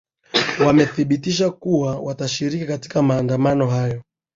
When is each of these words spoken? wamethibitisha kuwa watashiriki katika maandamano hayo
wamethibitisha 0.65 1.51
kuwa 1.51 1.95
watashiriki 1.99 2.65
katika 2.65 3.01
maandamano 3.01 3.67
hayo 3.67 4.03